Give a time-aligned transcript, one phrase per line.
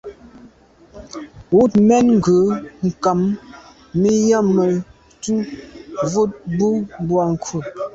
[1.53, 2.37] Wut mèn ghù
[2.87, 3.19] nkam
[3.99, 4.63] mi yàme
[5.21, 5.33] tu,
[6.11, 6.67] wut, mbu
[7.07, 7.55] boa nku.